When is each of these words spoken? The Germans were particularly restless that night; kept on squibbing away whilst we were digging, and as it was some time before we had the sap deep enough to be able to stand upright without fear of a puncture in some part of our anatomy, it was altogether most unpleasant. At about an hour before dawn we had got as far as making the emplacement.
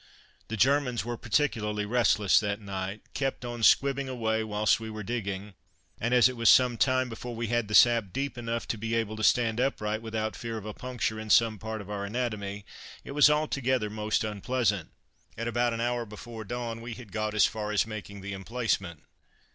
The 0.47 0.57
Germans 0.57 1.05
were 1.05 1.15
particularly 1.15 1.85
restless 1.85 2.39
that 2.39 2.59
night; 2.59 3.03
kept 3.13 3.45
on 3.45 3.61
squibbing 3.61 4.09
away 4.09 4.43
whilst 4.43 4.79
we 4.79 4.89
were 4.89 5.03
digging, 5.03 5.53
and 5.99 6.11
as 6.11 6.27
it 6.27 6.35
was 6.35 6.49
some 6.49 6.75
time 6.75 7.07
before 7.07 7.35
we 7.35 7.49
had 7.49 7.67
the 7.67 7.75
sap 7.75 8.11
deep 8.11 8.35
enough 8.35 8.67
to 8.69 8.79
be 8.79 8.95
able 8.95 9.15
to 9.15 9.23
stand 9.23 9.59
upright 9.59 10.01
without 10.01 10.35
fear 10.35 10.57
of 10.57 10.65
a 10.65 10.73
puncture 10.73 11.19
in 11.19 11.29
some 11.29 11.59
part 11.59 11.81
of 11.81 11.89
our 11.91 12.03
anatomy, 12.03 12.65
it 13.03 13.11
was 13.11 13.29
altogether 13.29 13.91
most 13.91 14.23
unpleasant. 14.23 14.89
At 15.37 15.47
about 15.47 15.71
an 15.71 15.81
hour 15.81 16.07
before 16.07 16.45
dawn 16.45 16.81
we 16.81 16.95
had 16.95 17.11
got 17.11 17.35
as 17.35 17.45
far 17.45 17.71
as 17.71 17.85
making 17.85 18.21
the 18.21 18.33
emplacement. 18.33 19.03